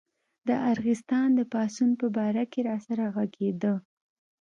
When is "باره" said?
2.15-2.43